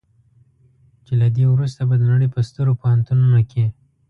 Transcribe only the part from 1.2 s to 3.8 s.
له دې وروسته به د نړۍ په سترو پوهنتونونو کې.